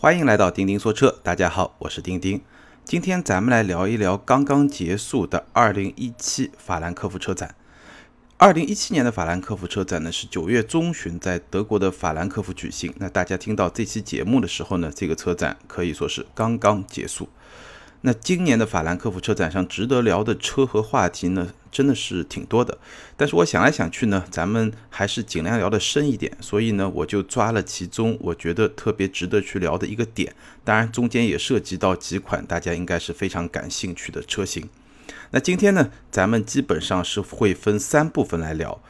[0.00, 2.40] 欢迎来到钉钉说车，大家好，我是钉钉。
[2.84, 7.56] 今天咱们来聊一聊刚刚结束的二零一七法兰克福车展。
[8.36, 12.94] 二零一七年的法兰克福车展呢，是九月中旬在德国的法兰克福举行。
[12.98, 17.28] 那大家听到这期节目的时候呢，这个车展可以说是刚刚结束。
[18.02, 22.78] 那今年的法兰克福车展上值得聊的车和话题呢，真的是挺多的。
[23.16, 26.32] 但是我想来想去呢，咱们还是尽量聊得深一点。
[26.40, 30.32] 所以呢，我就抓了其中我觉得特别值得去聊的一个点。
[30.62, 34.68] 当然，中间也涉及到几款大家应该是非常感兴趣的车型。
[35.32, 38.80] 那今天呢，咱们基本上是会分三部分来聊。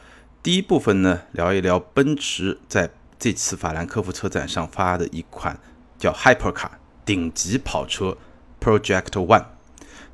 [0.43, 5.59] 第一部分呢，聊一聊奔驰在这次法兰克福车展上发的一款
[5.97, 6.69] 叫 Hypercar
[7.03, 8.15] 顶级跑车。
[8.61, 9.45] Project One，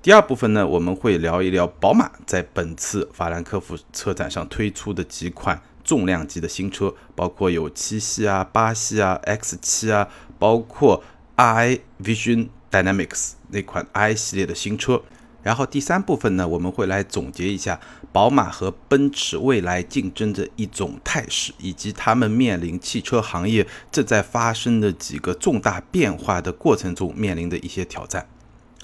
[0.02, 11.04] 第二部分呢，我们会聊一聊宝马在本次法兰克福车展上推出的几款重量级的新车，包括有七系啊、八系啊、X 七啊，包括
[11.36, 15.02] i Vision Dynamics 那款 i 系列的新车。
[15.44, 17.80] 然后第三部分呢，我们会来总结一下
[18.12, 28.28] 宝马和奔驰未来竞争的一种态势，以及他们面临汽车行业正在发生的几个重大变化的过程中面临的一些挑战。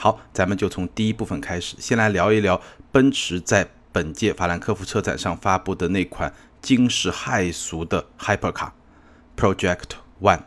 [0.03, 2.59] 好，咱们就从第一部分开始，先来聊一聊
[2.91, 8.71] 奔驰在本届法兰克福车展上发布的那款惊世骇俗的 Hypercar
[9.37, 10.39] Project One。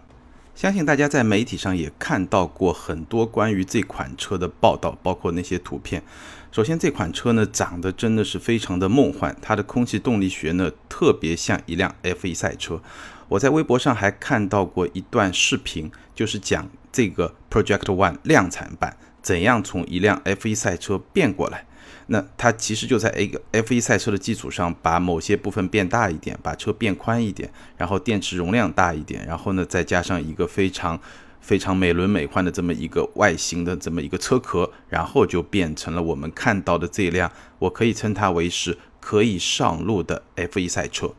[0.56, 6.02] 相信大家在媒体上也看到过很多关于这款车的报道，包括那些图片。
[6.50, 12.82] 首先，这款车呢长得真的是非常的梦幻，它的空气动力学呢特别像一辆 F1 赛车。
[13.28, 18.97] 我在微博上还看到过一段视频，就是讲这个 Project One 量产版。
[19.25, 21.64] 怎样从一辆 F1 赛车变过来？
[22.08, 31.00] 那它其实就在一个 F1 赛车的基础上，把某些部分变大一点，把车变宽一点，然后电池容量大一点，然后呢再加上一个非常
[31.41, 41.15] 非常美轮美奂的这么一个外形的这么一个车壳，然后就变成了我们看到的这辆，我可以称它为是可以上路的 F1 赛车。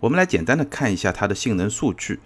[0.00, 2.20] 我们来简单的看一下它的性能数据。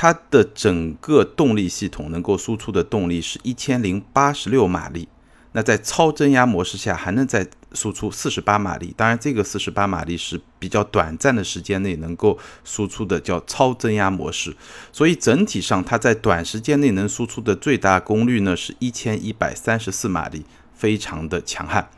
[0.00, 5.08] 它的整个动力系统能够输出的动力是一千零八十六马力，
[5.50, 8.94] 那在超增压模式下还能再输出四十八马力。
[8.96, 14.56] 当然，这个四十八马力是比较短暂的时间内能够输出的，叫超增压模式。
[14.92, 21.90] 所以整体上，它在短时间内能输出的最大功率呢是一千一百三十四马力，非常的强悍。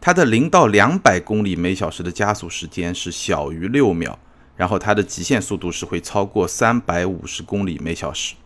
[0.00, 4.18] 它的零到两百公里每小时的加速时间是小于六秒。
[4.62, 8.36] 然后它的极限速度是会超过三百五十公里每小时。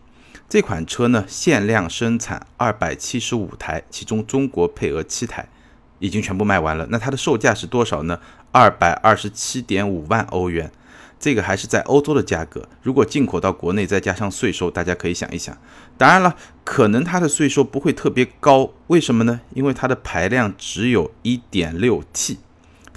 [0.49, 5.47] 这款车呢，限量生产二百七十五台，其中中国配额七台，
[5.99, 6.87] 已经全部卖完了。
[6.89, 8.19] 那它的售价是多少呢？
[8.51, 10.71] 二百二十七点五万欧元，
[11.19, 12.67] 这个还是在欧洲的价格。
[12.81, 15.55] 如果进口到国内再加上税收，大家可以想一想。
[15.99, 19.41] 当然了，可能它的税收不会特别高，为什么呢？
[19.53, 22.39] 因为它的排量只有一点六 T。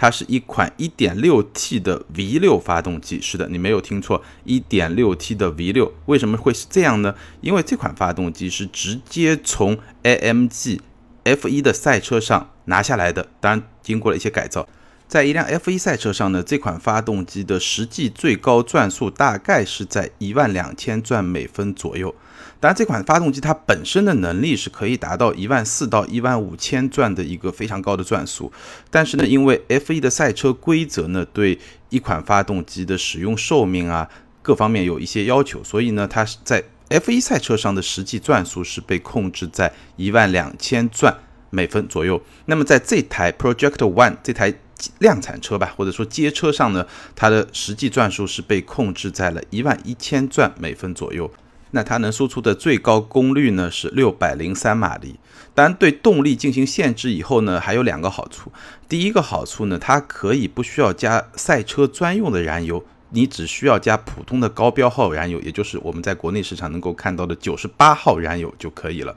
[0.01, 5.91] 它是一款 1.6T 的 V6 发动机，是的，你没有听错，1.6T 的 V6。
[6.07, 7.15] 为什么会是这样呢？
[7.43, 10.81] 因为这款发动机是直接从 AMG
[11.25, 14.67] F1 的赛车上拿下来的，当然经过了一些改造。
[15.07, 22.15] 在一辆 F1 赛车上呢，这款发动机的实际最高转速大概是在一万两千转每分左右。
[22.61, 28.53] 当然，这款发动机它本身的能力是可以达到一万四到一万五千转的一个非常高的转速，
[28.91, 34.07] 但是呢，因为 F1 的赛车规则呢，对一款发动机的使用寿命啊
[34.43, 41.17] 各方面有一些要求，所以呢，它在 F1 赛车上的实际转速是被控制在一万两千转
[41.49, 42.21] 每分左右。
[42.45, 44.53] 那么在这台 Project One 这台
[44.99, 51.31] 量产车吧，或者说街车上呢，它的实际转速是被控制在了一万一千转每分左右。
[51.73, 55.19] 那它能输出的最高功率呢是六百零三马力。
[55.55, 58.53] 当然，对动力进行限制以后呢，还有两个好处。
[58.89, 69.17] 第一个好处呢，它可以不需要加赛车专用的燃油，你只需要加普通的高标号燃油，也就是我们在国内市场能够看到的九十八号燃油就可以了。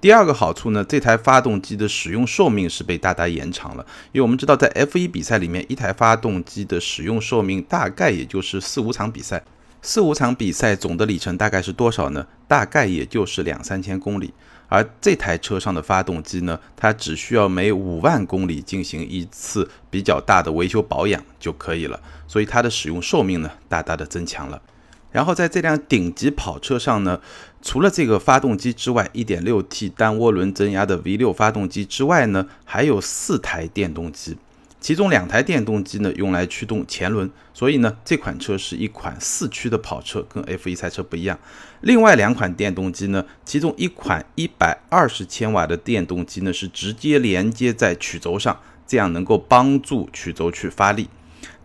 [0.00, 3.84] 第二个好处呢，这台发动机的使用寿命是被大大延长了。
[4.12, 9.42] 因为我们知道，在 F1 比赛里面，一台发动机的使用寿命大概也就是四五场比赛。
[9.82, 12.26] 四五场比赛总的里程大概是多少呢？
[12.46, 14.32] 大概也就是两三千公里。
[14.68, 22.00] 而这台车上的发动机呢，它只需要每五万公里进行一次比较大的维修保养就可以了。
[22.28, 24.62] 所以它的使用寿命呢，大大的增强了。
[25.10, 27.20] 然后在这辆顶级跑车上呢，
[27.60, 34.36] 除了这个发动机之外，1.6T 单涡轮增压的 V6 发动机之外呢，还有四台电动机。
[34.80, 41.38] 其中两台电动机呢用来驱动前轮，所以呢这款车是一款四驱的跑车，跟 F1 赛车不一样。
[41.82, 51.08] 另外两款电动机呢，其中一款一百二十千瓦的电动机呢是直接连接在曲轴上，这样能够帮助曲轴去发力。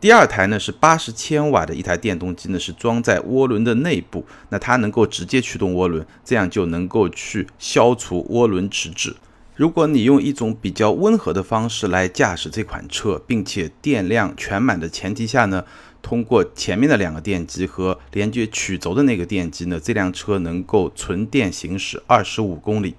[0.01, 9.15] 第二台呢是八十千瓦的一台电动机呢是装在涡轮的内部，那它能够直接驱动涡轮，这样就能够去消除涡轮迟滞。
[9.55, 15.63] 如果你用一种比较温和的方式来驾驶这款车，并且电量全满的前提下呢，
[16.01, 22.95] 通过前面的两个电机和连接曲轴的那个电机呢，这辆车能够纯电行驶二十五公里。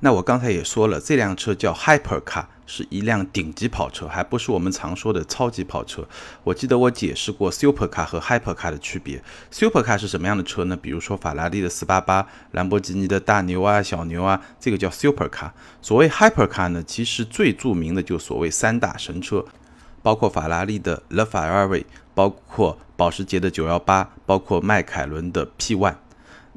[0.00, 2.44] 那我刚才也说了，这辆车叫 Hypercar。
[2.66, 6.06] 是一辆顶级跑车，还不是我们常说的超级跑车。
[6.42, 9.22] 我记得我解释过 Supercar 和 Hypercar 的区别。
[9.52, 10.76] Supercar 是什么样的车呢？
[10.76, 15.50] 比如说法拉利的488、兰博基尼的大牛啊、小牛啊，这个叫 Supercar。
[15.82, 19.44] 所谓 Hypercar 呢，其实最著名的就所谓三大神车，
[20.02, 21.84] 包括法拉利的 La Ferrari，
[22.14, 25.94] 包括保时捷的918，包括迈凯伦的 P1。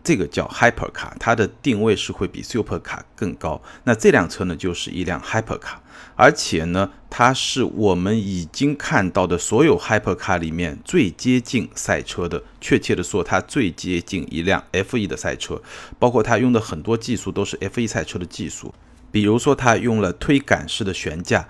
[0.07, 3.61] 这个叫 Hypercar，它的定位是会比 Supercar 更高。
[3.83, 5.79] 那这辆车呢，就是一辆 Hypercar，
[6.15, 12.41] 而且呢，它是我们已经看到的所有 Hypercar 里面最接近赛车的。
[12.61, 15.61] 确切的说，它最接近一辆 F1 的赛车，
[15.99, 18.73] 包括它用的很多技术都是 F1 赛车的技术，
[19.11, 21.45] 比如说它用了推杆式的悬架，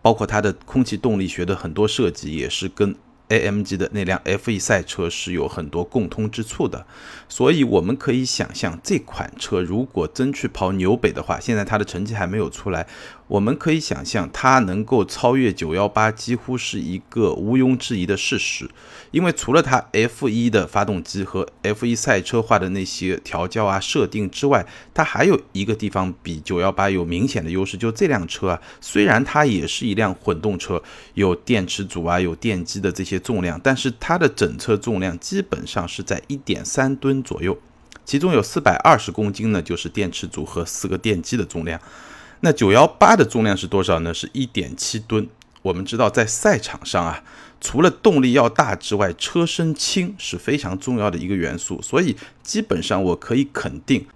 [0.00, 2.96] 包括它的空气动力学的很多设计也是跟。
[3.28, 6.86] AMG 的那辆 F1 赛车是有很多共通之处的，
[7.28, 12.86] 所以我们可以想象，这款车如果真去跑纽北的话，现在它的成绩还没有出来。
[13.28, 18.66] 我们可以想象，它能够超越918，几乎是一个毋庸置疑的事实。
[19.10, 24.64] 因为除了它 F1 的发动机和 F1 赛车化的那些调教啊、设定之外，
[24.94, 30.82] 它还有一个地方比918有明显的优势，就这辆车啊，虽然它也是一辆混动车，
[31.12, 37.58] 有电池组啊、有电机的这些重量，但是它的整车重量基本上是在1.3吨左右，
[38.04, 41.80] 其中有420公斤呢，就是电池组和四个电机的重量。
[42.40, 44.14] 那九幺八的重量是多少呢？
[44.14, 45.28] 是一点七吨。
[45.62, 47.24] 我们知道，在赛场上啊，
[47.60, 51.82] 除了动力要大之外，车身轻是非常重要的一个元素。
[51.82, 54.06] 所以，基本上我可以肯定，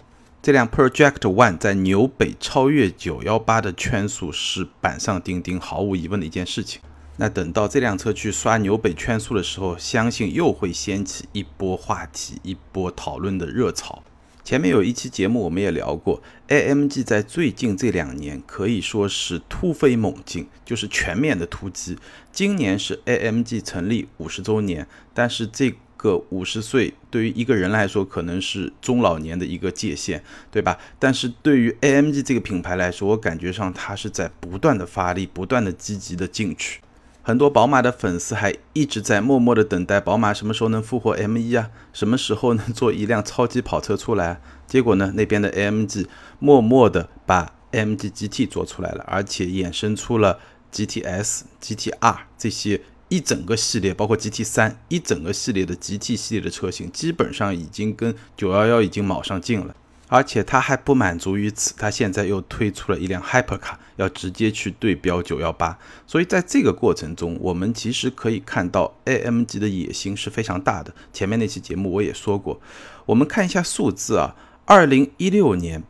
[0.41, 6.81] 这辆 Project One 在纽北超越九幺八的圈速是板上钉钉、毫无疑问的一件事情。
[7.17, 14.03] 那等到这辆车去刷纽北圈速的时候，相信又会掀起一波话题、一波讨论的热潮。
[14.43, 21.97] 前面有一期节目，我们也聊过，AMG 在最近这两年可以说是突飞猛进，就是全面的突击。
[22.31, 30.21] 今年是 AMG 成立五十周年，但是这个五十岁对于一个人来说，可能是中老年的一个界限，
[30.51, 30.77] 对吧？
[30.99, 36.81] 但是对于 AMG 这个品牌来说，我感觉上它是在不断的发力，不断的积极的进取。
[37.25, 44.41] 很多宝马的粉丝还一直在默默的等待宝马什么时候能复活 M1 啊，什么时候能做一辆超级跑车出来？
[44.67, 46.05] 结果呢，那边的 AMG
[46.39, 50.37] 默默的把 MG GT 做出来了，而且衍生出了
[50.73, 59.73] GTS、GTR 这些一整个系列，包括 GT3 一整个系列的 GT 系列的车型，基本上已经跟911已经卯上劲了。
[60.13, 65.75] 而且它还不满足于此，它现在又推出了一辆 Hypercar，要直接去对标918。
[66.05, 70.93] 所以在这个过程中，我们其实可以看到 AMG 的野心是非常大的。
[71.11, 72.61] 前面那期节目我也说过，
[73.07, 74.35] 我们看一下数字啊
[74.67, 75.81] ，2016年，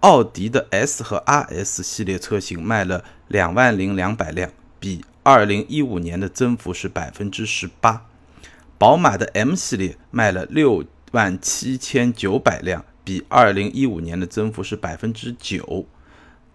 [0.00, 8.04] 奥迪的 S 和 RS 系列车型卖了两万零两百辆，比2015年的增幅是百分之十八。
[8.76, 12.84] 宝马的 M 系列卖了六万七千九百辆。
[13.04, 15.86] 比二零一五年的增幅是百分之九，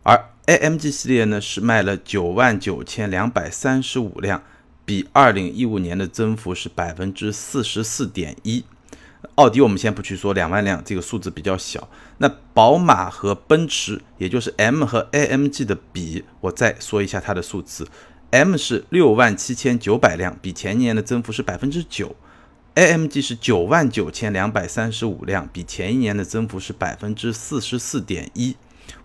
[0.03, 4.43] 而 AMG 系列呢是卖了九万九千两百三十五辆，
[4.85, 8.63] 比二零一五年的增幅是百分之四十四点一。
[9.35, 17.87] 奥迪我们先不去说两万辆这个数字比较小，那宝马和奔驰，也就是 M 和 AMG 的比，我再说一下它的数字
[18.29, 22.15] ，M 是六万七千九百辆，比前年的增幅是百分之九。
[22.75, 28.53] AMG 是九万九千两百三十五辆，比前一年的增幅是百分之四十四点一。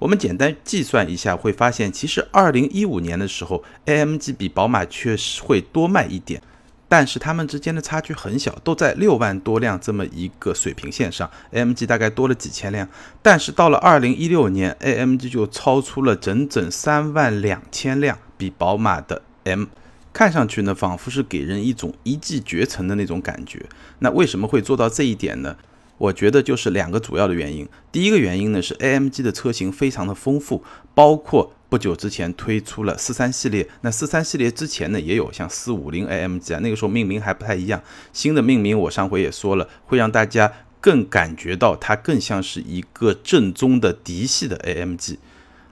[0.00, 6.42] 我们简单计算一下，会发现其实二零一五年的时候，AMG 比宝马确实会多卖一点，
[6.88, 11.30] 但是它们之间的差距很小，都在六万多辆这么一个水平线上。
[11.52, 12.88] AMG 大概多了几千辆，
[13.22, 19.66] 但是到了二零一六年，AMG 就超出了整整三万两千辆，比宝马的 M。
[20.12, 23.64] 看上去呢，仿佛是给人一种一骑绝尘的那种感觉。
[24.00, 25.56] 那为什么会做到这一点呢？
[25.98, 27.68] 我觉得就是两个主要的原因。
[27.92, 30.64] 第一个原因呢是 AMG 的车型非常的丰富，
[30.94, 37.82] 包括不久之前推出了四三系列，那四三系列之前呢也有像四五零 AMG 啊，那个时候命名还不太一样。
[38.14, 40.50] 新的命名我上回也说了，会让大家
[40.80, 45.18] 更感觉到它更像是一个正宗的嫡系的 AMG，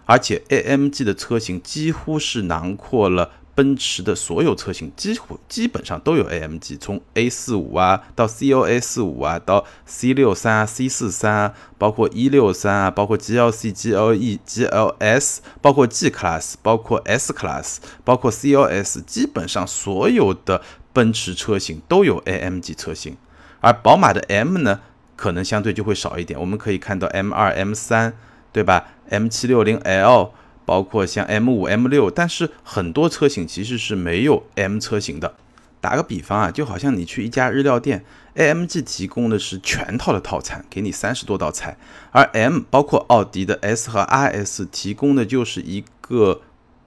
[0.05, 3.31] 而且 AMG 的车型几乎是囊括了。
[3.59, 17.33] 奔驰的所有车型几乎基本上都有 AMG，从 A 四五啊到 CLA 四五啊到 C 六三啊 C 四三啊，包括 E 六三啊，包括 GLC、GLE、GLS，包括 G Class，包括 S
[17.33, 20.63] Class，包括 CLS，基本上所有的
[20.93, 23.17] 奔驰车型都有 AMG 车型，
[23.61, 24.79] 而宝马的 M 呢，
[25.17, 26.39] 可能相对就会少一点。
[26.39, 28.15] 我们可以看到 M 二、M 三，
[28.53, 30.31] 对吧？M 七六零 L。
[30.69, 35.33] 包括像 M 五、M 六，但是很多车型其实是没有 M 车型的。
[35.81, 41.79] 打个比方啊，就好像你去一家日料店，AMG 提供的是全套的套餐，给你三十多道菜，
[42.11, 46.43] 而 M 包括奥迪的 S 和 RS 提供的就是一个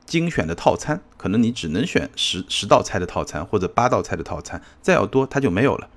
[0.05, 5.88] 精选的套餐，可能你只能选十十道菜的套餐或者八道菜的套餐，再要多它就没有了。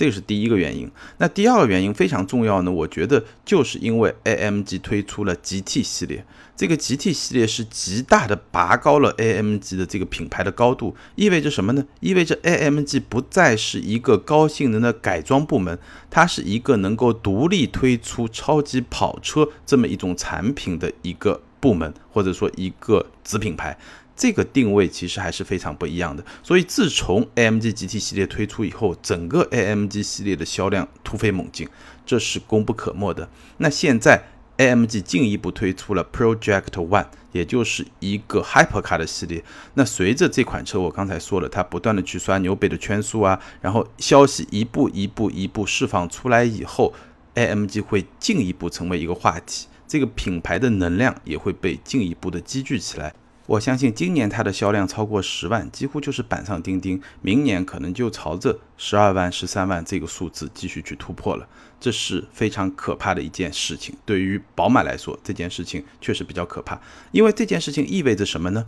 [0.00, 0.90] 这是第一个原因。
[1.18, 6.24] 那第二个原因非常重要呢，我觉得就是因为 AMG 推出了 GT 系列，
[6.56, 11.84] 这个 GT 系列是极大的拔高了 AMG 的这个品牌的高度，意味着什么呢？
[12.00, 15.78] 意味着 AMG 不再是一个高性能的改装部门，
[16.08, 23.76] 它是一个能够独立推出超级跑车这么一种产品的一个部门，或者说一个子品牌。
[24.20, 31.66] 这个定位其实还是非常不一样的，所以自从 AMG GT 系列推出以后，整个 AMG 系列的销量突飞猛进，
[32.04, 33.26] 这是功不可没的。
[33.56, 34.22] 那现在
[34.58, 39.42] AMG 进一步推出了 Project One，也就是一个 Hypercar 的系列。
[39.72, 46.92] 那随着这款车，我刚才说了，它不断的去刷纽北的圈速啊，然后消息一步一步一步释放出来以后
[47.36, 53.14] ，AMG 会进一步成为一个话题，这个品牌的能量也会被进一步的积聚起来。
[53.50, 57.02] 我相信今年它的销量超过十万，几乎就是板上钉钉。
[57.20, 61.48] 明年可能就朝着十二万、十三万这个数字继续去突破了，
[61.80, 63.96] 这是非常可怕的一件事情。
[64.06, 66.80] 对于宝马来说，这件事情确实比较可怕，
[67.10, 68.64] 因为这件事情意味着什么呢？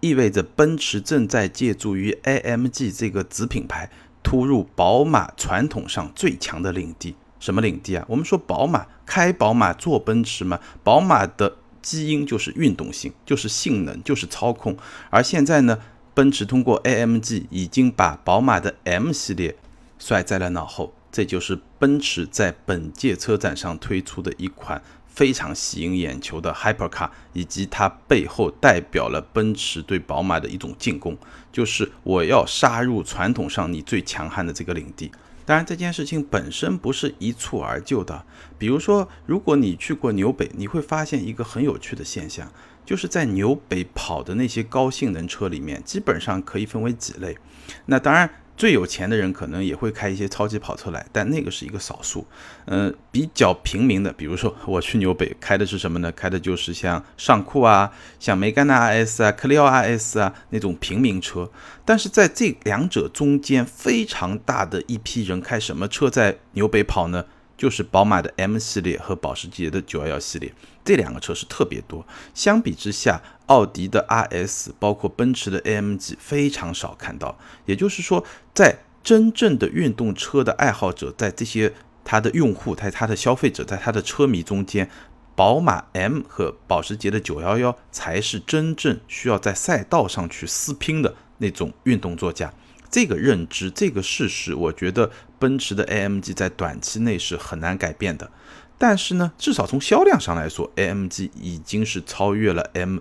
[0.00, 3.90] 意味着奔驰正在借助于 AMG 这个子品牌，
[4.22, 7.14] 突入宝马传统上最强的领地。
[7.38, 8.06] 什么领地啊？
[8.08, 11.58] 我们说宝马开宝马坐奔驰嘛，宝马的。
[11.86, 14.76] 基因就是运动性，就是性能，就是操控。
[15.08, 15.78] 而现在呢，
[16.14, 19.54] 奔驰通过 AMG 已经把宝马的 M 系列
[19.96, 20.92] 甩在了脑后。
[21.12, 31.16] 这就是奔驰在本届车展上推出的一款非常吸引眼球的 Hypercar，以及它背后代表了奔驰对宝马的一种进攻，
[31.52, 35.12] 就是我要杀入传统上你最强悍的这个领地。
[35.46, 38.26] 当然，这件事情本身不是一蹴而就的。
[38.58, 42.52] 比如说，如果你去过纽北，你会发现一个很有趣的现象，
[42.84, 47.38] 就是在纽北跑的那些高性能车里面，基本上可以分为几类。
[47.86, 48.28] 那当然。
[48.56, 52.26] 最有钱的人可能也会开一些超级跑车来，但那个是一个少数。
[52.64, 56.10] 嗯，比较平民的，比如说我去纽北开的是什么呢？
[56.12, 61.50] 开的就是像尚酷啊、像梅甘娜 RS 啊、克利奥 RS 啊那种平民车。
[61.84, 67.24] 但是在这两者中间，非常大的一批人开什么车在纽北跑呢？
[67.56, 70.52] 就是宝马的 M 系列和保时捷的911系列，
[70.84, 72.06] 这两个车是特别多。
[72.34, 77.38] 相比之下，奥迪的 RS，包括奔驰的 AMG 非常少看到。
[77.64, 81.72] 也就是说，在真正的运动车的爱好者，在这些
[82.04, 84.90] 他的用户，在他的消费者，在他的车迷中间，
[85.34, 92.52] 宝马 M 和保时捷的911才是真正需要在赛道上去撕拼的那种运动座驾。
[92.96, 98.32] 这个认知，这个事实，我觉得奔驰的 AMG 在短期内是很难改变的。
[98.78, 103.00] 但是呢，至少从销量上来说，AMG 已经是超越了 M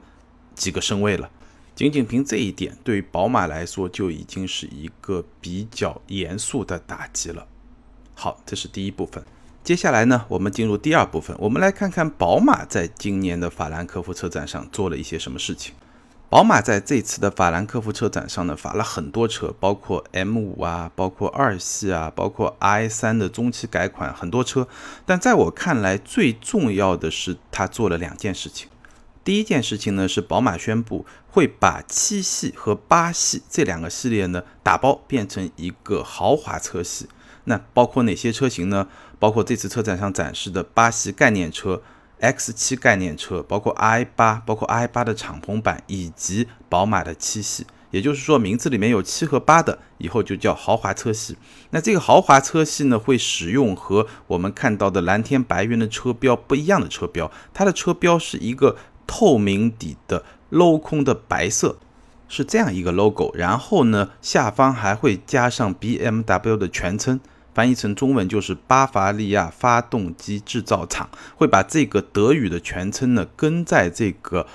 [0.54, 1.32] 几个身位了。
[1.78, 7.48] 仅仅凭这一点，对于宝马来说就已经是一个比较严肃的打击了。
[8.16, 9.24] 好，这是第一部分。
[9.64, 15.74] 接下来呢，我们进入第二部分，我们来看看宝马在今年的法兰克福车展上做了一些什么事情。
[16.36, 24.68] 宝马在这次的法兰克福车展上呢，发了很多车，包括 M5 啊，包括二系啊，包括 i3 的中期改款，很多车。
[25.06, 28.68] 但在我看来，最重要的是它做了两件事情。
[29.24, 37.08] 第一件事情呢，是宝马宣布会把七系和八系这两个系列呢打包变成一个豪华车系。
[37.46, 38.90] 那包括哪些车型呢？
[39.20, 41.82] 包括这次车展上展示的八系概念车。
[42.22, 51.38] X7 概念车，包括 i8，包括 i8 的敞篷版，以及宝马的七系，也就是说名字里面有七和八的，以后就叫豪华车系。
[51.72, 61.78] 那这个豪华车系呢，会使用和我们看到的蓝天白云的车标不一样的车标，它的车标是一个透明底的镂空的白色，
[62.28, 63.32] 是这样一个 logo。
[63.36, 67.20] 然后呢，下方还会加上 BMW 的全称，
[67.56, 71.10] 翻译成中文就是巴伐利亚发动机制造厂。
[71.36, 74.46] 会把这个德语的全称呢跟在这个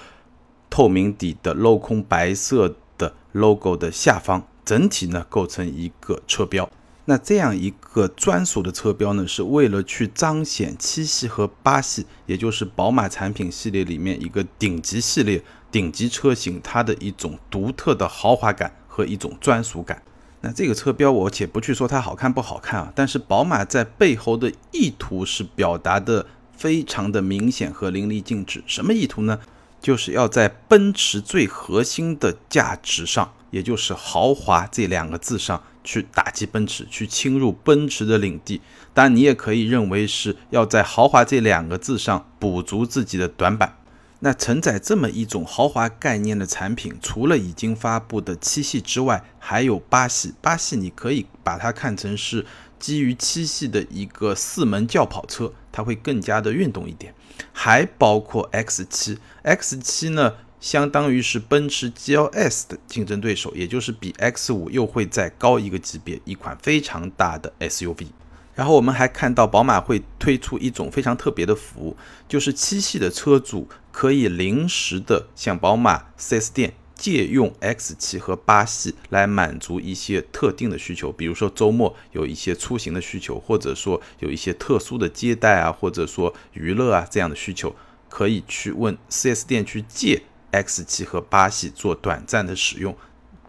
[0.69, 6.71] 透明底的镂空白色的 logo 的下方，整体呢构成一个车标。
[7.07, 15.43] 那这样一个专属的车标呢，是为了去彰显七系和八系，也就是宝马产品系列里面一个顶级系列、
[15.73, 20.01] 顶级车型它的一种独特的豪华感和一种专属感。
[20.41, 28.63] 那这个车标我且不去说它好看不好看啊，但是宝马在背后的意图是表达的非常的明显和淋漓尽致。
[28.67, 29.39] 什么意图呢？
[29.81, 35.63] 就是要在奔驰最核心的价值上，也就是豪华这两个字上。
[35.83, 38.61] 去打击奔驰，去侵入奔驰的领地。
[38.93, 43.75] 当然，你也可以认为是要在豪华这两个字上补足自己的短板。
[44.21, 50.35] 那承载这么一种豪华概念的产品，除了已经发布的七系之外，还有八系。
[50.41, 52.45] 八系你可以把它看成是
[52.79, 57.15] 基于七系的一个四门轿跑车，它会更加的运动一点。
[57.53, 60.35] 还包括 X 七，X 七呢？
[60.61, 68.09] 相当于是奔驰 GLS 的竞争对手，也就是比 X5 又会再高一个级别，一款非常大的 SUV。
[68.55, 71.97] 然后我们还看到宝马会推出一种非常特别的服务，
[72.29, 87.75] 就是七系的车主可以临时的向宝马 4S 店借用 X7 和八系来满足一些特定的需求，比如说周末有一些出行的需求，或者说有一些特殊的接待啊，或者说娱乐啊这样的需求，
[88.09, 90.23] 可以去问 4S 店去借。
[90.53, 92.97] X 七和八系做短暂的使用，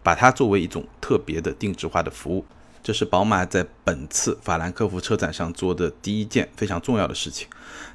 [0.04, 2.46] 把它作为一种特别的定制化的服务，
[2.82, 7.46] 这是宝马在本次法兰克福车展上做的第一件非常重要的事情。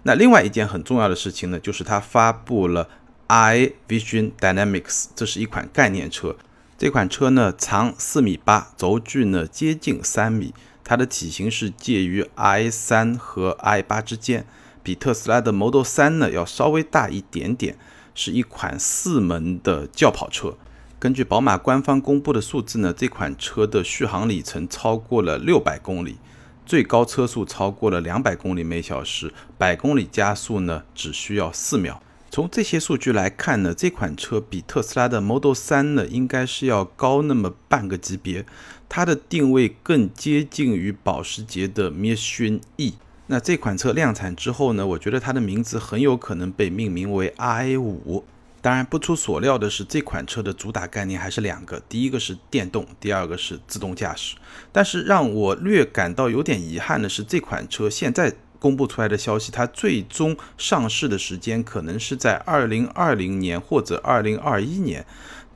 [0.03, 2.87] 那另外一件很重要的事情呢，就是它发布了
[3.27, 6.35] i Vision Dynamics，这是一款概念车。
[6.77, 10.53] 这款车呢长四米八，轴距呢接近三米，
[10.83, 14.45] 它的体型是介于 i 三和 i 八之间，
[14.81, 17.77] 比特斯拉的 Model 三呢要稍微大一点点。
[18.19, 20.55] 是一款四门的轿跑车。
[20.99, 26.17] 根据宝马官方公布的数字呢，这款车的续航里程超过了六百公里，
[26.65, 32.01] 最高车速超过了两百公里每小时，百公里加速呢只需要四秒。
[32.31, 38.43] 从这些数据来看呢，这款车比特斯拉的 Model 3呢应该是要高那么半个级别，
[38.89, 42.95] 它的定位更接近于保时捷的 Mission E。
[43.27, 44.87] 那这款车量产之后呢？
[44.87, 48.25] 我觉得它的名字很有可能被命名为 i 五。
[48.67, 54.35] 当然，不出所料的是，这款车的主打概念还是两个，第一个是电动，第二个是自动驾驶。
[54.73, 65.05] 但是让我略感到有点遗憾的是，这款车现在公布出来的消息，它最终上市的时间可能是在二零二零年或者二零二一年。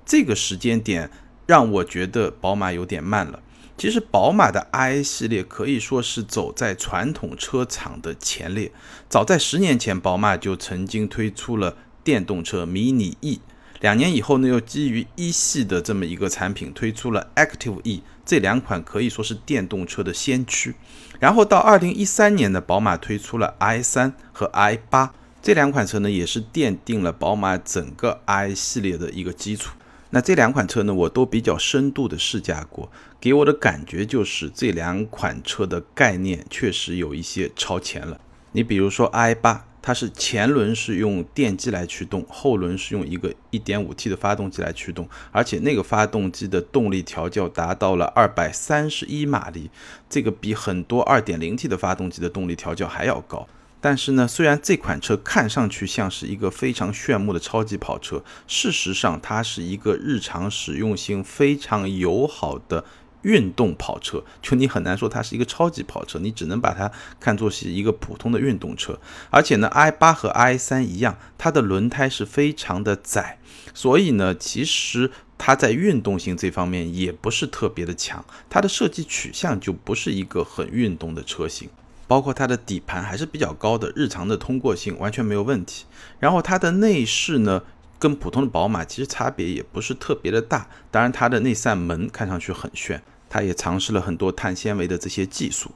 [0.05, 1.11] 这个时间点
[1.45, 3.43] 让我觉得宝马有点慢了。
[3.77, 8.71] 其实宝马的 i 系列可以说是走在传统车厂的前列。
[9.09, 13.39] 早在十年前，宝马就曾经推出了电动车迷你 E。
[13.79, 18.03] 两年以后呢，又基于一系的这么一个产品推出了 Active E。
[18.23, 20.75] 这两款可以说是电动车的先驱。
[21.19, 29.75] 然后到二零一三年呢，宝马推出了 i 三和 i 八，这两款车呢也是奠定了宝马整个 i 系列的一个基础。
[30.11, 38.19] 那这两款车呢，我都比较深度的试驾过，给我的感觉就是这两款车的概念确实有一些超前了。
[38.51, 49.69] 你比如说 i 八，它是前轮是用电机来驱动，后轮是用一个 1.5T 的发动机来驱动，而且那个发动机的动力调教达到了231马力，
[50.09, 53.47] 这个比很多 2.0T 的发动机的动力调教还要高。
[53.83, 62.85] 但是呢，虽然这款车看上去像是一个非常炫目的超级跑车，事实上它是一个日常使用性非常友好的
[63.23, 64.23] 运动跑车。
[64.41, 68.99] 就你很难说它是一个超级跑车，你只能把它看作是一个普通的运动车。
[69.29, 73.39] 而且呢，i 八和 i 三一样，它的轮胎是非常的窄，
[73.73, 78.23] 所以呢，其实它在运动性这方面也不是特别的强。
[78.49, 81.69] 它的设计取向就不是一个很运动的车型。
[82.07, 85.85] 包括它的底盘还是比较高的，日常的通过性完全没有问题。
[86.19, 87.63] 然后它的内饰呢，
[88.01, 90.67] 跟普通的宝马其实差别也不是特别的大。
[90.89, 95.69] 当然，它的那扇门看上去很炫，它也尝试了很多碳纤维的这些技术。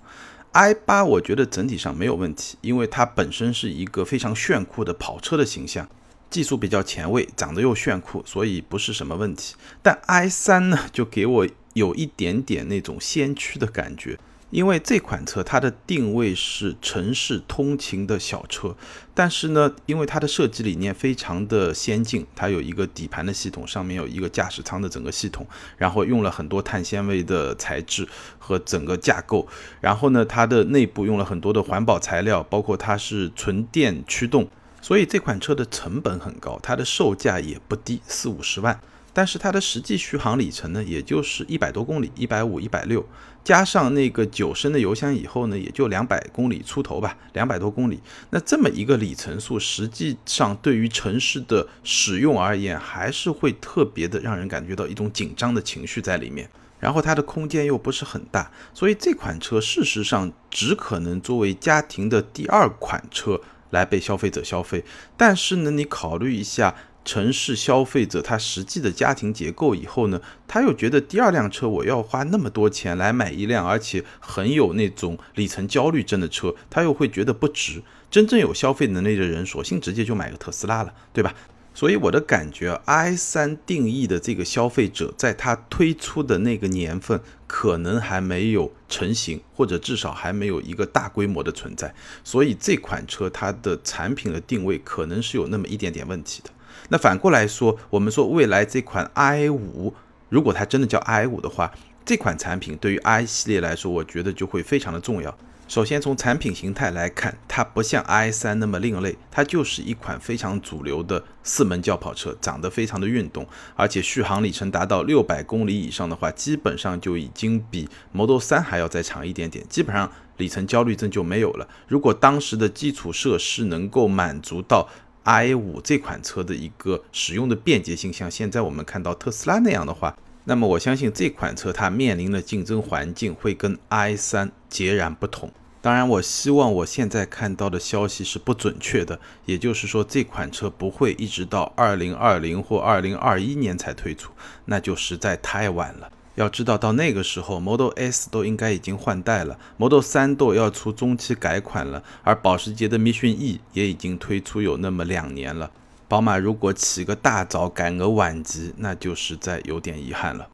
[0.53, 5.87] i 八我觉得整体上没有问题，因为它本身是一个非常炫酷的跑车的形象，
[6.31, 9.53] 技术比较前卫，长得又炫酷，所以不是什么问题。
[9.83, 14.17] 但 i 三呢，就给我有一点点那种先驱的感觉。
[14.55, 18.73] 因为这款车它的定位是城市通勤的小车，
[19.13, 28.07] 但是呢，因为它的设计理念非常的先进，它有一个底盘的系统，上面有一个驾驶舱的整个系统，然后用了很多碳纤维的材质
[28.39, 29.45] 和整个架构，
[29.81, 34.47] 然后呢，它的内部用了很多的环保材料，包括它是纯电驱动，
[34.81, 38.79] 所以这款车的成本很高，它的售价也不低，四五十万。
[39.15, 43.07] 但是它的实际续航里程呢，也就是一百多公里，一百五、一百六，
[43.45, 48.01] 加上那个九升的油箱以后呢，也就两百公里出头吧，两百多公里。
[48.31, 56.49] 那这么一个里程数，实际上对于城市的使用而言，还是会特别的让人感觉到一种紧张的情绪在里面。
[56.77, 64.83] 然后它的空间又不是很大，所以这款车事实上只可能作为家庭的第二款车来被消费者消费。
[65.15, 66.75] 但是呢，你考虑一下。
[67.05, 77.83] 城市消费者他实际的家庭结构以后呢，他又觉得第二辆车我要花那么多钱来买一辆，而且很有那种里程焦虑症的车，他又会觉得不值。
[78.09, 81.33] 真正有消费能力的人，索性直接就买个特斯拉了，对吧？
[81.73, 91.93] 所以我的感觉，i 三定义的这个消费者，在它推出的那个年份，可能还没有成型，或者至少还没有一个大规模的存在。
[92.23, 96.49] 所以这款车它的产品的定位可能是有那么一点点问题的。
[96.89, 99.93] 那反过来说，我们说未来这款 i 五，
[100.29, 101.71] 如果它真的叫 i 五的话，
[102.05, 105.35] 这款产品对于 i 系列来说，我觉得就会非常的重要。
[105.67, 121.67] 首先从产品形态来看，它不像 i 三那么另类，它就是一款非常主流的四门轿跑车，长得非常的运动，而且续航里程达到六百公里以上的话，基本上就已经比 Model 3还要再长一点点，基本上里程焦虑症就没有了。
[121.87, 124.87] 如果当时的基础设施能够满足到。
[125.25, 135.51] I 五这款车的一个使用的便捷性，像现在我们看到特斯拉那样的话，那么我相信这款车它面临的竞争环境会跟 i 三截然不同。
[135.81, 144.31] 当然，我希望我现在看到的消息是不准确的，也就是说这款车不会一直到二零二零或二零二一年才推出，
[144.65, 146.11] 那就实在太晚了。
[146.35, 155.71] 要知道，到那个时候，Model S 都应该已经换代了，Model 3都要出中期改款了，而保时捷的 Mission E 也已经推出有那么两年了。
[156.07, 160.47] 宝马如果起个大早赶个晚集，那就实在有点遗憾了。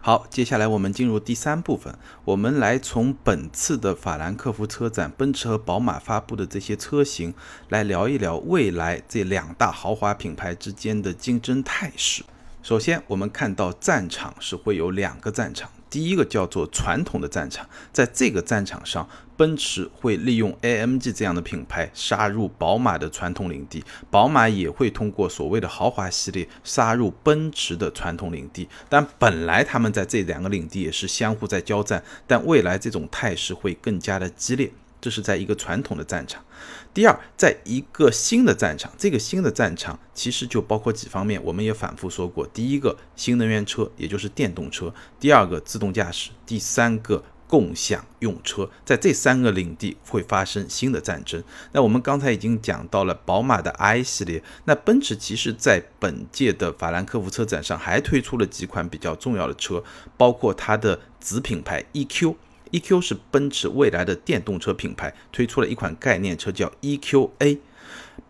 [0.00, 7.32] 好，接下来我们进入第三部分，我们来从本次的法兰克福车展，奔驰和宝马发布的这些车型，
[7.68, 12.24] 来聊一聊未来这两大豪华品牌之间的竞争态势。
[12.68, 28.68] 首先，我们看到战场是会有两个战场，第一个叫做传统的战场，在这个战场上，奔驰会利用 AMG 这样的品牌杀入宝马的传统领地，宝马也会通过所谓的豪华系列杀入奔驰的传统领地。
[28.90, 34.70] 但本来他们在这两个领地也是相互在交战，但未来这种态势会更加的激烈。
[35.00, 36.44] 这是在一个传统的战场。
[36.92, 42.46] 第二，在一个新的战场，这个新的战场其实就包括几方面，我们也反复说过。
[42.46, 44.88] 第一个，新能源车，也就是电动车；
[45.20, 48.68] 第二个，自动驾驶；第三个，共享用车。
[48.84, 51.42] 在这三个领地会发生新的战争。
[51.72, 59.84] 那我们刚才已经讲到了宝马的 i 系列，那奔驰其实在本届的法兰克福车展上还推出了几款比较重要的车，
[60.16, 62.34] 包括它的子品牌 EQ。
[62.72, 67.58] EQ 是奔驰未来的电动车品牌，推出了一款概念车叫 EQA。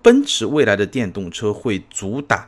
[0.02, 2.46] 奔驰未来的电动车会主打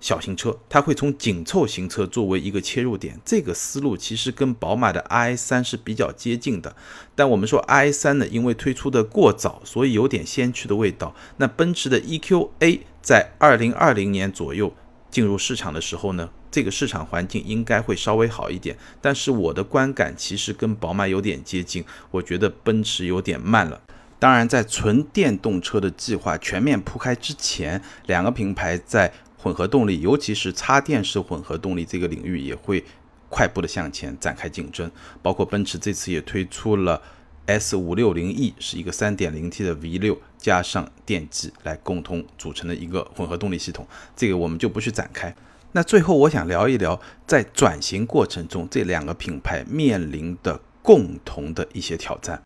[0.00, 3.18] 小型车，它会从紧凑型车作为一个切入点。
[3.24, 6.74] 这个思路其实跟宝马的 i3 是比较接近的。
[7.14, 11.14] 但我们说 i3 呢，因为推出的过早，所以有点先驱的味道。
[11.36, 14.74] 那奔驰的 EQA 在2020年左右
[15.10, 16.30] 进入市场的时候呢？
[16.52, 23.80] 这个市场环境应该会稍微好一点，但是我的观感其实跟宝马有点接近，我觉得奔驰有点慢了。
[24.18, 32.84] 当然，在纯电动车的计划全面铺开之前，两个品牌在混合动力，尤其是插电式混合动力这个领域也会
[33.28, 34.88] 快步的向前展开竞争。
[35.22, 37.02] 包括奔驰这次也推出了
[37.46, 43.84] S 五六零 E，是一个三点零 T 的 V 六加上电机来共同组成的一个混合动力系统，
[44.14, 45.34] 这个我们就不去展开。
[45.74, 52.42] 那最后，我想聊一聊，在转型过程中，这两个品牌面临的共同的一些挑战。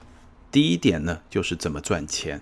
[0.53, 2.41] 第一点呢，就是怎么赚钱。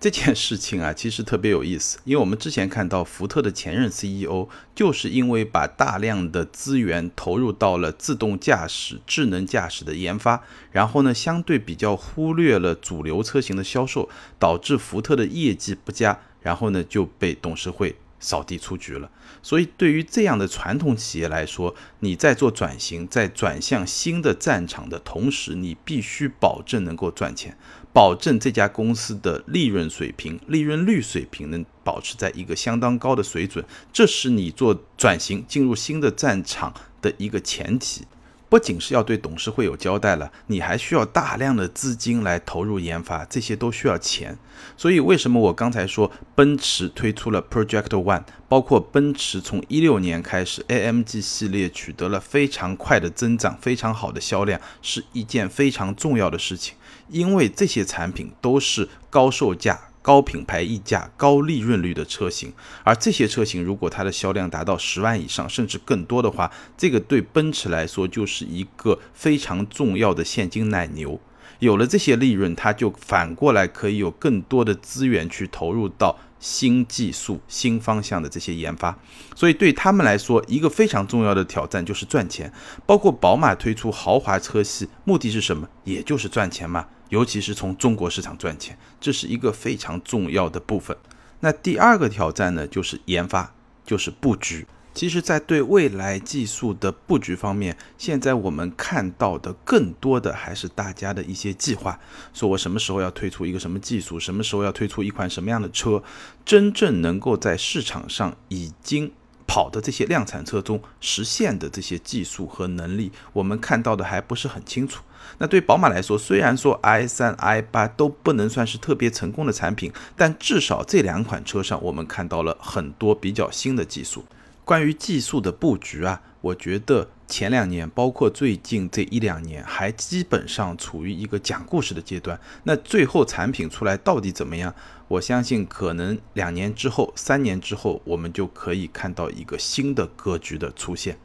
[0.00, 14.08] 这件事情啊，其实特别有意思，因为我们之前看到福特的前任 CEO，就是因为把大量的资源投入到了自动驾驶、智能驾驶的研发，然后呢，相对比较忽略了主流车型的销售，
[14.38, 17.96] 导致福特的业绩不佳，然后呢，就被董事会。
[18.24, 19.10] 扫地出局了。
[19.42, 27.56] 所以，对于这样的传统企业来说，你在做转型，在转向新的战场的同时，你必须保证能够赚钱，
[27.92, 38.06] 保证这家公司的利润水平、利润率水平能保持在一个相当高的水准，这是你做转型进入新的战场的一个前提。
[38.54, 44.38] 不仅是要对董事会有交代了，你还需要大量的资金来投入研发，这些都需要钱。
[44.76, 56.76] 所以为什么我刚才说奔驰推出了 Project One，包括奔驰从一六年开始 AMG 系列取得了非常快的增长，非常好的销量，是一件非常重要的事情，
[57.08, 59.88] 因为这些产品都是高售价。
[60.04, 71.18] 高品牌溢价、高利润率的车型，而这些车型如果它的销量达到十万以上，甚至更多的话，这个对奔驰来说就是一个非常重要的现金奶牛。
[71.58, 78.98] 有了这些利润，它就反过来可以有更多的资源去投入到新技术、新方向的这些研发。
[79.34, 82.52] 所以对他们来说，一个非常重要的挑战就是赚钱。
[82.84, 85.68] 包括宝马推出豪华车系，目的是什么？
[85.84, 86.86] 也就是赚钱嘛。
[87.10, 90.96] 尤其是从中国市场赚钱，这是一个非常重要的部分。
[91.40, 94.66] 那第二个挑战呢，就是研发，就是布局。
[94.94, 101.98] 其实，在对未来技术的布局方面，现在我们看到的更多的还是大家的一些计划，
[102.32, 106.02] 说我什么时候要推出一个什么技术，什么时候要推出一款什么样的车，
[106.44, 109.12] 真正能够在市场上已经。
[109.46, 115.02] 跑的这些量产车中实现的这些技术和能力，我们看到的还不是很清楚。
[115.36, 124.24] 那对宝马来说，虽然说 i 三、i 八都不能算是特别成功的产品，但至少这两款车上我们看到了很多比较新的技术。
[124.64, 132.40] 关于技术的布局啊，我觉得前两年，包括最近这一两年，还基本上处于一个讲故事的阶段。
[132.62, 134.74] 那最后产品出来到底怎么样？
[135.08, 141.18] 我相信可能两年之后、三年之后，我们就可以看到一个新的格局的出现。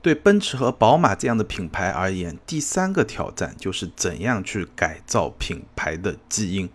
[0.00, 6.70] 对奔驰和宝马这样的品牌而言，第三个挑战就是怎样去改造品牌的基因。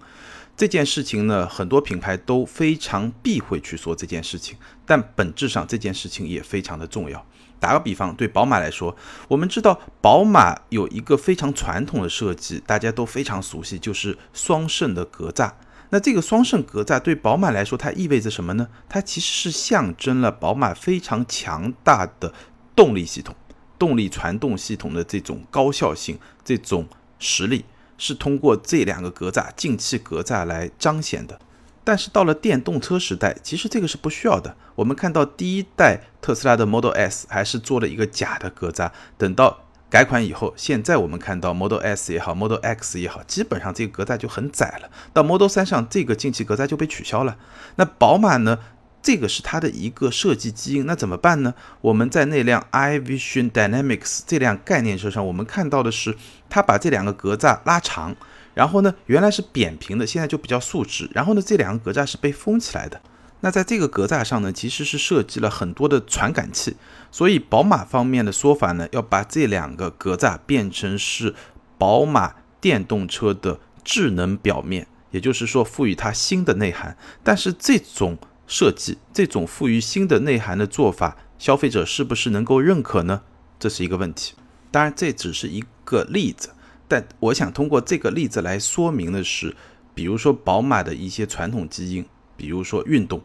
[0.62, 7.26] 这件事情呢，很多品牌都非常避讳去说这件事情，但本质上这件事情也非常的重要。
[7.60, 8.95] 打个比方，对宝马来说，
[9.28, 15.52] 我们知道宝马有一个非常传统的设计，大家都非常熟悉，就是双肾的格栅。
[15.89, 18.67] 那这个双肾格栅对宝马来说，它意味着什么呢？
[18.88, 22.32] 它其实是象征了宝马非常强大的
[22.76, 23.36] 动力系统、
[23.80, 27.65] 动力传动系统的这种高效性、这种实力。
[28.02, 31.40] 是通过这两个格栅进气格栅来彰显的，
[31.84, 34.56] 但是到了电动车时代，其实这个是不需要的。
[34.74, 44.90] 我们看到第一代特斯拉的 Model S 还是做了一个假的格栅，等到改款以后，现在我们看到 Model S 也好，Model X 也好，基本上这个格栅就很窄了。
[45.14, 47.38] 到 Model 3上，这个进气格栅就被取消了。
[47.76, 48.58] 那宝马呢？
[49.02, 51.54] 这个是它的一个设计基因，那怎么办呢？
[51.82, 56.16] 我们在那辆 iVision Dynamics 这辆概念车上，我们看到的是
[56.50, 58.16] 它把这两个格栅拉长，
[58.54, 63.02] 然后呢，原来是扁平的，现在就比较竖直，然后呢，这两个格栅是被封起来的。
[63.44, 66.78] 那在这个格栅上呢，其实是设计了很多的传感器，
[67.10, 71.34] 所以宝马方面的说法呢，要把这两个格栅变成是
[71.80, 76.96] 宝马电动车的智能表面，也就是说赋予它新的内涵。
[77.24, 78.16] 但是这种
[78.52, 83.22] 设计这种赋予新的内涵的做法，消费者是不是能够认可呢？
[83.58, 84.34] 这是一个问题。
[84.70, 86.50] 当然，这只是一个例子，
[86.86, 89.56] 但我想通过这个例子来说明的是，
[89.96, 93.22] 比如说宝马的一些传统基因，比如说运动，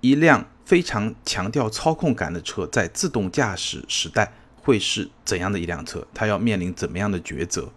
[0.00, 6.04] 一辆非常强调操控感的车，在自动驾驶时代会是怎样的一辆车？
[6.12, 7.70] 它要面临怎么样的抉择？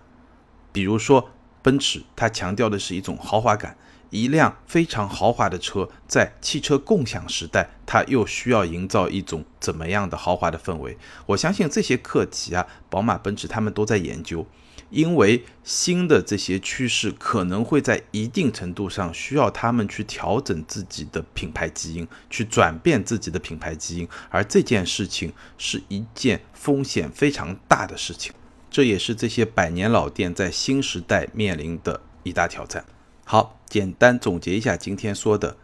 [0.71, 1.29] 比如说
[1.61, 3.77] 奔驰，它强调的是一种豪华感。
[4.13, 10.95] 一辆非常豪华的车，在汽车共享时代，它又需要营造一种怎么样的豪华的氛围？
[11.25, 14.45] 我相信这些课题啊，宝马、奔驰他们都在研究，
[14.91, 28.31] 因为新的这些趋势可能会在一定程度上需要他们去调整自己的品牌基因，去转变自己的品牌基因，而这件事情是一件风险非常大的事情，
[28.69, 32.85] 这也是这些百年老店在新时代面临的一大挑战。
[33.25, 35.57] 好，简单总结一下今天说的，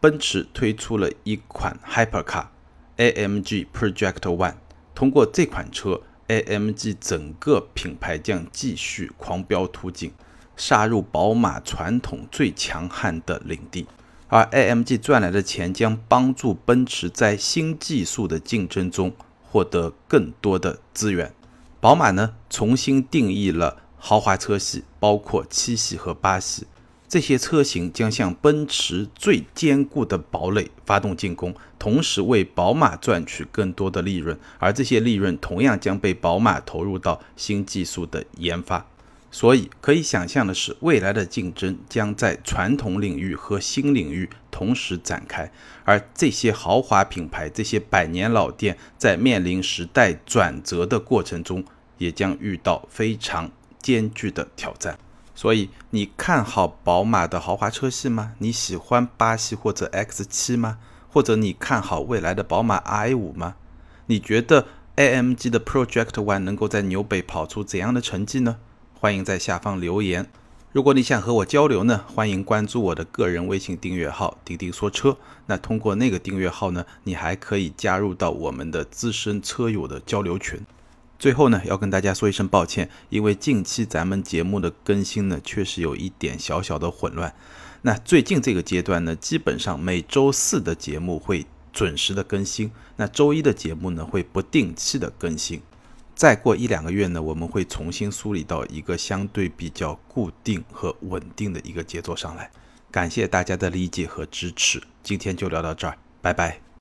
[0.00, 4.56] 奔驰推出了一款 Hypercar，AMG Project One。
[4.96, 10.12] 通过这款车，AMG 整个品牌将继续狂飙突进，
[10.56, 13.86] 杀入宝马传统最强悍的领地。
[14.26, 21.32] 而 AMG 赚来的钱将帮助奔驰在新技术的竞争中获得更多的资源。
[21.80, 26.66] 宝马呢，重新定义了豪华车系，包括七系和八系。
[27.12, 38.86] 这些车型将向奔驰最坚固的堡垒发动进攻，同时为宝马赚取更多的利润，而这些利润同样将被宝马投入到新技术的研发。
[39.30, 45.52] 所以可以想象的是，未来的竞争将在传统领域和新领域同时展开，
[45.84, 51.62] 而这些豪华品牌、这些百年老店在面临时代转折的过程中，
[51.98, 53.50] 也将遇到非常
[53.82, 54.98] 艰巨的挑战。
[55.42, 58.34] 所以，你看好宝马的豪华车系吗？
[58.38, 60.78] 你喜欢八系或者 X 七吗？
[61.10, 63.56] 或者你看好未来的宝马 i 五吗？
[64.06, 68.58] 你觉得 AMG 的 Project One 能够在纽北跑出怎样的成绩呢？
[68.94, 70.30] 欢迎在下方留言。
[70.70, 75.16] 如果你想和我交流呢，欢迎关注我的个人微信订阅号“钉钉说车”。
[75.46, 80.64] 那通过那个订阅号呢，你还可以加入到我们的资深车友的交流群。
[81.22, 87.32] 最后呢，要跟大家说一声抱歉，因为近期咱们节目的更新呢，确实有一点小小的混乱。
[87.82, 95.62] 那最近这个阶段呢，基本上每周四的节目会准时的更新，那周一的节目呢，会不定期的更新。
[96.16, 102.50] 再过一两个月呢，我们会重新梳理到一个相对比较固定和稳定的一个节奏上来。
[102.90, 106.71] 感谢大家的理解和支持，今天就聊到这儿，拜拜。